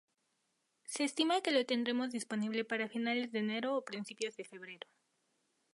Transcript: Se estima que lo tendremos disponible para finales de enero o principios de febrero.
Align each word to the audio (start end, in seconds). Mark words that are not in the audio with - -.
Se 0.83 1.03
estima 1.03 1.41
que 1.41 1.51
lo 1.51 1.63
tendremos 1.63 2.09
disponible 2.09 2.65
para 2.65 2.89
finales 2.89 3.31
de 3.31 3.37
enero 3.37 3.77
o 3.77 3.85
principios 3.85 4.35
de 4.35 4.45
febrero. 4.45 4.87